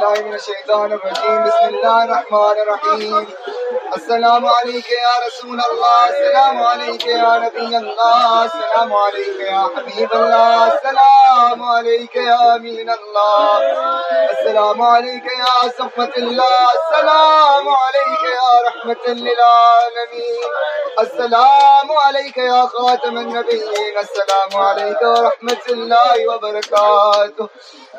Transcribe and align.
بالله 0.00 0.22
من 0.22 0.34
الشيطان 0.34 0.92
الرجيم 0.92 1.44
بسم 1.44 1.68
الله 1.68 2.04
الرحمن 2.04 2.56
الرحيم 2.62 3.26
السلام 3.96 4.46
عليك 4.46 4.90
يا 4.90 5.14
رسول 5.26 5.60
الله 5.70 6.08
السلام 6.08 6.62
عليك 6.62 7.06
يا 7.06 7.38
نبي 7.38 7.76
الله 7.76 8.44
السلام 8.44 8.92
عليك 8.92 9.40
يا 9.40 9.62
حبيب 9.76 10.12
الله 10.14 10.74
السلام 10.74 11.62
عليك 11.62 12.16
يا 12.16 12.56
أمين 12.56 12.90
الله 12.90 13.58
السلام 14.32 14.82
عليك 14.82 15.24
يا 15.24 15.68
صفة 15.78 16.12
الله 16.16 16.66
السلام 16.78 17.68
عليك 17.84 18.22
يا 18.40 18.52
رحمة 18.68 19.04
للعالمين 19.06 20.50
السلام 20.98 21.88
عليك 22.06 22.36
يا 22.36 22.66
خاتم 22.66 23.16
النبيين. 23.18 23.94
السلام 23.98 24.62
عليك 24.62 25.02
ورحمة 25.02 25.64
الله 25.68 26.28
وبركاته. 26.28 27.48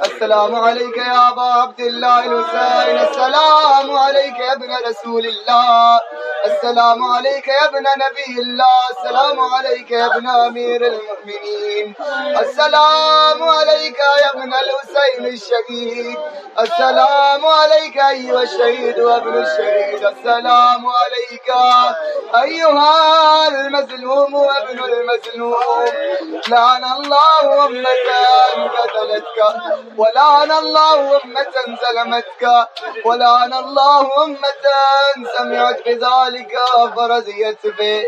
السلام 0.06 0.56
عليك 0.56 0.98
يا 0.98 1.30
أبا 1.30 1.42
عبد 1.42 1.80
الله 1.80 2.20
الحسين. 2.20 2.98
السلام 3.08 3.98
عليك 3.98 4.40
يا 4.40 4.54
ابن 4.54 4.72
رسول 4.90 5.26
الله. 5.26 6.00
السلام 6.46 7.04
عليك 7.04 7.48
يا 7.48 7.66
ابن 7.66 7.84
نبي 8.04 8.42
الله. 8.42 8.80
السلام 8.92 9.40
عليك 9.40 9.92
يا 9.92 10.06
ابن 10.06 10.28
أمير 10.28 10.82
المؤمنين. 10.86 11.96
السلام 12.40 13.44
عليك 13.44 14.00
يا 14.22 14.30
ابن 14.34 14.54
الحسين 14.54 15.26
الشهيد. 15.26 16.20
السلام 16.60 17.46
عليك 17.46 17.98
أيها 17.98 18.42
الشهيد 18.42 19.00
وابن 19.00 19.34
الشهيد. 19.44 20.06
السلام 20.06 20.82
عليك 21.02 21.50
أيها 22.44 22.81
المظلوم 23.48 24.34
وابن 24.34 24.80
المظلوم 24.80 25.86
لعن 26.48 26.84
الله 26.84 27.66
أمة 27.66 28.10
قتلتك 28.78 29.40
ولعن 29.98 30.52
الله 30.52 31.22
أمة 31.24 31.56
ظلمتك، 31.84 32.68
ولعن 33.06 33.54
الله 33.54 34.24
أمة 34.24 34.66
سمعت 35.38 35.80
بذلك 35.86 36.54
فرزيت 36.96 37.68
به. 37.68 38.06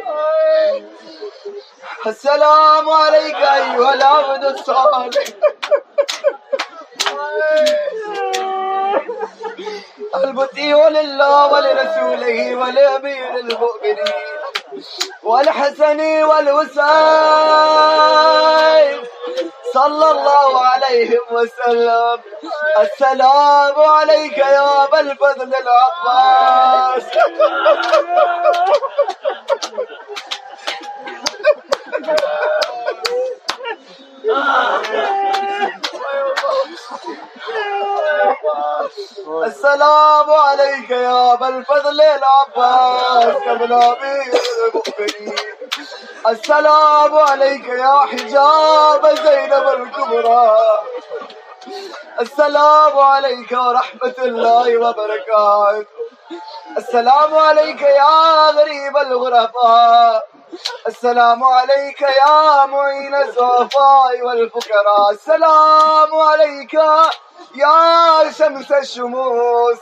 السلام 2.06 2.90
عليك 2.90 3.36
أيها 3.36 3.94
العبد 3.94 4.44
الصالح. 4.44 5.24
المطيع 10.16 10.88
لله 10.88 11.48
ولرسوله 11.54 12.56
ولأمير 12.56 13.36
المؤمنين. 13.36 14.33
والحسن 15.24 16.24
والحسين. 16.24 16.84
صلى 19.74 20.08
الله 20.12 20.66
عليهم 20.66 21.26
وسلم. 21.32 22.18
السلام 22.80 23.76
عليك 23.80 24.38
يا 24.38 24.84
أبا 24.84 25.00
الفضل 25.00 25.52
العباس. 25.64 27.04
السلام 39.28 40.32
عليك 40.32 40.90
يا 40.90 41.34
ابا 41.34 41.48
الفضل 41.48 42.02
العباس 42.02 43.36
قبل 43.36 43.74
أمير 43.74 44.34
المؤمنين 44.68 45.36
السلام 46.28 47.18
عليك 47.18 47.68
يا 47.68 48.00
حجاب 48.02 49.16
زينب 49.16 49.68
الكبرى 49.68 50.58
السلام 52.22 53.00
عليك 53.00 53.52
ورحمة 53.52 54.16
الله 54.18 54.78
وبركاته 54.78 55.88
السلام 56.78 57.38
عليك 57.38 57.82
يا 57.82 58.50
غريب 58.52 58.98
الغرباء 58.98 60.28
السلام 60.88 61.44
عليك 61.44 62.02
يا 62.02 62.66
معين 62.66 63.16
الضعفاء 63.16 64.22
والفقراء. 64.22 65.12
السلام 65.12 66.16
عليك 66.16 66.74
يا 67.56 68.32
شمس 68.32 68.72
الشموس. 68.72 69.78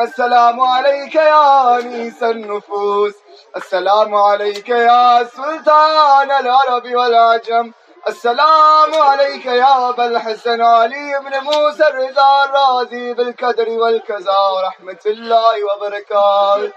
السلام 0.00 0.60
عليك 0.60 1.14
يا 1.14 1.78
أنيس 1.78 2.22
النفوس. 2.22 3.14
السلام 3.56 4.14
عليك 4.14 4.68
يا 4.68 5.24
سلطان 5.24 6.30
العرب 6.30 6.84
والعجم. 6.84 7.72
السلام 8.08 8.94
عليك 8.94 9.46
يا 9.46 9.88
أبا 9.88 10.06
الحسن 10.06 10.62
علي 10.62 11.20
بن 11.24 11.40
موسى 11.40 11.86
الرضا 11.86 12.44
الرازي 12.44 13.14
بالقدر 13.14 13.68
والكذا 13.70 14.38
ورحمة 14.54 15.02
الله 15.06 15.54
وبركاته. 15.64 16.72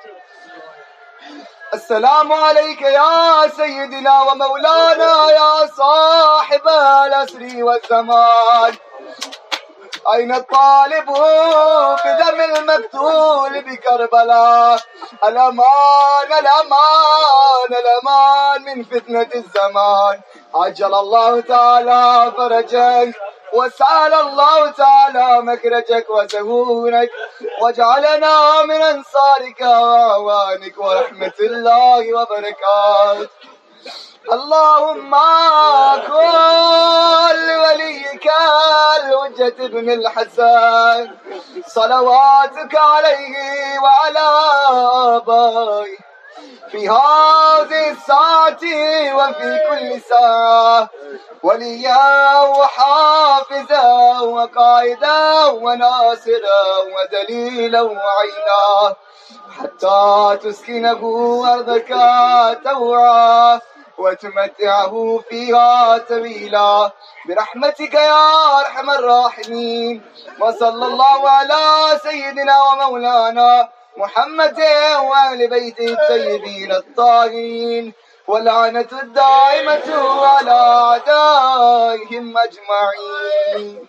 السلام 1.74 2.34
عليك 2.34 2.82
يا 2.82 3.48
سيدنا 3.48 4.22
ومولانا 4.22 5.32
يا 5.32 5.66
صاحب 5.66 6.68
الأسر 6.68 7.64
والزمان. 7.64 8.74
أين 10.14 10.36
الطالب 10.36 11.06
بدم 12.06 12.42
المقتول 12.42 13.62
بكربلاء 13.62 14.80
الأمان 15.28 16.30
الأمان 16.40 17.70
الأمان 17.80 18.62
من 18.78 18.84
فتنة 18.84 19.30
الزمان 19.36 20.22
عجل 20.56 20.94
الله 20.96 21.42
تعالى 21.42 22.32
فرجك 22.38 23.16
وسأل 23.54 24.14
الله 24.14 24.72
تعالى 24.72 25.42
مكرجك 25.42 26.06
وسهونك 26.10 27.10
واجعلنا 27.62 28.64
من 28.64 28.82
أنصارك 28.82 29.62
وأعوانك 29.62 30.78
ورحمة 30.78 31.34
الله 31.40 32.14
وبركاته 32.14 33.30
اللهم 34.34 35.16
كل 36.08 36.16
وليك 36.18 36.59
الحجة 39.50 39.66
ابن 39.66 39.90
الحسن 39.90 41.12
صلواتك 41.68 42.76
عليه 42.76 43.80
وعلى 43.80 44.28
آبائه 45.18 45.98
في 46.72 46.90
هذه 46.90 47.92
الساعة 47.92 48.64
وفي 49.16 49.60
كل 49.70 50.02
ساعة 50.02 50.90
وليا 51.44 52.42
وحافظا 52.42 54.20
وقائدا 54.20 55.46
وناصرا 55.46 56.62
ودليلا 56.94 57.82
وعينا 57.82 58.96
حتى 59.60 60.38
تسكنه 60.44 61.02
أرضك 61.54 61.90
توعا. 62.64 63.60
وتمتعه 64.00 65.20
فيها 65.30 65.98
طويلا 65.98 66.92
برحمتك 67.28 67.94
يا 67.94 68.60
أرحم 68.60 68.90
الراحمين. 68.90 70.02
وصلى 70.42 70.86
الله 70.86 71.30
على 71.30 72.00
سيدنا 72.04 72.64
ومولانا 72.64 73.70
محمد 73.98 74.60
وآل 75.10 75.50
بيته 75.50 75.86
الطيبين 75.86 76.72
الطاهرين. 76.72 77.94
واللعنة 78.28 78.88
الدائمة 78.92 79.88
على 80.26 80.52
أعدائهم 80.52 82.36
أجمعين. 82.38 83.88